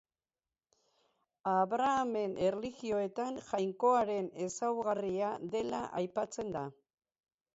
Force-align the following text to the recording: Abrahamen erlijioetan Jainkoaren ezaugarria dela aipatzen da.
Abrahamen 1.51 2.33
erlijioetan 2.45 3.37
Jainkoaren 3.49 4.31
ezaugarria 4.47 5.31
dela 5.57 5.83
aipatzen 6.01 6.53
da. 6.57 6.65